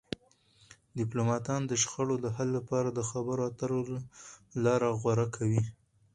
ډيپلومات 0.97 1.47
د 1.67 1.71
شخړو 1.83 2.15
د 2.21 2.27
حل 2.35 2.49
لپاره 2.57 2.89
د 2.91 2.99
خبرو 3.09 3.41
اترو 3.49 3.79
لار 4.63 4.81
غوره 5.01 5.27
کوي. 5.35 5.63